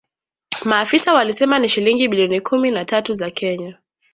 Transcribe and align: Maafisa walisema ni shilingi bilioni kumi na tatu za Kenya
Maafisa 0.63 1.13
walisema 1.13 1.59
ni 1.59 1.69
shilingi 1.69 2.07
bilioni 2.07 2.41
kumi 2.41 2.71
na 2.71 2.85
tatu 2.85 3.13
za 3.13 3.29
Kenya 3.29 3.77